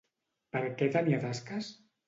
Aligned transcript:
Per 0.57 0.63
què 0.81 0.89
tenia 0.97 1.21
taques? 1.29 1.73